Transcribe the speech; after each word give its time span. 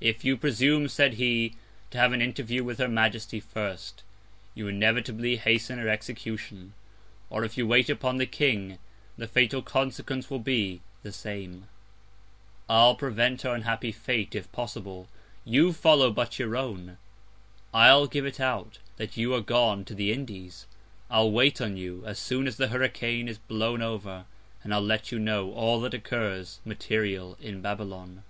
If 0.00 0.24
you 0.24 0.36
presume, 0.36 0.88
said 0.88 1.14
he, 1.14 1.54
to 1.92 1.98
have 1.98 2.12
an 2.12 2.20
Interview 2.20 2.64
with 2.64 2.78
her 2.78 2.88
Majesty 2.88 3.38
first, 3.38 4.02
you 4.52 4.66
inevitably 4.66 5.36
hasten 5.36 5.78
her 5.78 5.88
Execution; 5.88 6.72
or 7.28 7.44
if 7.44 7.56
you 7.56 7.68
wait 7.68 7.88
upon 7.88 8.16
the 8.16 8.26
King, 8.26 8.78
the 9.16 9.28
fatal 9.28 9.62
Consequence 9.62 10.28
will 10.28 10.40
be 10.40 10.80
the 11.04 11.12
same: 11.12 11.68
I'll 12.68 12.96
prevent 12.96 13.42
her 13.42 13.54
unhappy 13.54 13.92
Fate, 13.92 14.34
if 14.34 14.50
possible; 14.50 15.08
you 15.44 15.72
follow 15.72 16.10
but 16.10 16.36
your 16.36 16.56
own: 16.56 16.98
I'll 17.72 18.08
give 18.08 18.26
it 18.26 18.40
out, 18.40 18.78
that 18.96 19.16
you 19.16 19.32
are 19.34 19.40
gone 19.40 19.84
to 19.84 19.94
the 19.94 20.10
Indies: 20.12 20.66
I'll 21.08 21.30
wait 21.30 21.60
on 21.60 21.76
you 21.76 22.04
as 22.06 22.18
soon 22.18 22.48
as 22.48 22.56
the 22.56 22.70
Hurricane 22.70 23.28
is 23.28 23.38
blown 23.38 23.82
over, 23.82 24.24
and 24.64 24.74
I'll 24.74 24.80
let 24.82 25.12
you 25.12 25.20
know 25.20 25.52
all 25.52 25.80
that 25.82 25.94
occurs 25.94 26.58
material 26.64 27.38
in 27.40 27.62
Babylon. 27.62 28.24